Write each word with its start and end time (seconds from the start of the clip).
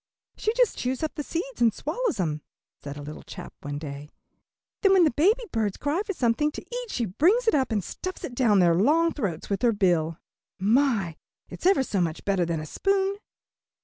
"She 0.35 0.51
just 0.55 0.79
chews 0.79 1.03
up 1.03 1.13
the 1.13 1.21
seeds 1.21 1.61
and 1.61 1.71
swallows 1.71 2.19
'em," 2.19 2.41
said 2.81 2.97
a 2.97 3.03
little 3.03 3.21
chap 3.21 3.53
one 3.61 3.77
day, 3.77 4.09
"then 4.81 4.93
when 4.93 5.03
the 5.03 5.11
baby 5.11 5.43
birds 5.51 5.77
cry 5.77 6.01
for 6.03 6.13
something 6.13 6.51
to 6.53 6.65
eat 6.75 6.89
she 6.89 7.05
brings 7.05 7.47
it 7.47 7.53
up 7.53 7.71
and 7.71 7.83
stuffs 7.83 8.23
it 8.23 8.33
down 8.33 8.57
their 8.57 8.73
long 8.73 9.11
throats 9.13 9.47
with 9.47 9.61
her 9.61 9.73
bill. 9.73 10.17
My! 10.57 11.17
it's 11.49 11.67
ever 11.67 11.83
so 11.83 12.01
much 12.01 12.25
better 12.25 12.45
than 12.47 12.59
a 12.59 12.65
spoon." 12.65 13.17